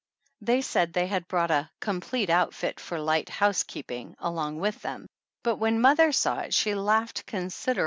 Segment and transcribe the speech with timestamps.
[0.41, 5.05] They said they had brought a "complete outfit for light housekeeping" along with them,
[5.43, 7.79] but when mother saw it she laughed considerable on.